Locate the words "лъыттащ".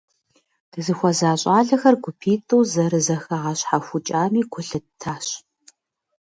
4.67-5.27